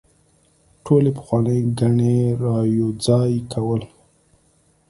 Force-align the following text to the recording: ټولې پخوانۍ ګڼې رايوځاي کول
ټولې 0.85 1.11
پخوانۍ 1.17 1.59
ګڼې 1.79 2.17
رايوځاي 2.43 3.33
کول 3.51 3.81